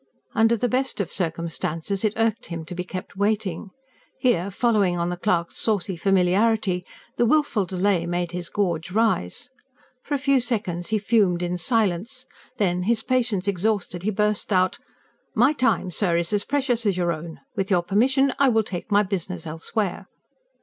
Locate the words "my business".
18.91-19.45